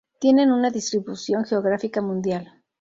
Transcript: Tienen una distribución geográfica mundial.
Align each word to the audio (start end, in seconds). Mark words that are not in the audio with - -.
Tienen 0.19 0.51
una 0.51 0.71
distribución 0.71 1.45
geográfica 1.45 2.01
mundial. 2.01 2.63